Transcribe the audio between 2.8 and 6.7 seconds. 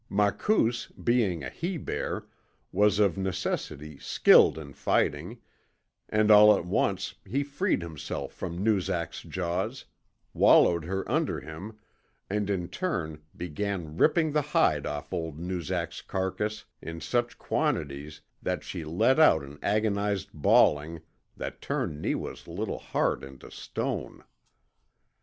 of necessity skilled in fighting, and all at